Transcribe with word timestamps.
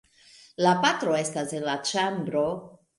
La 0.67 0.71
patro 0.87 1.15
estas 1.21 1.55
en 1.61 1.71
la 1.71 1.79
ĉambro. 1.93 2.51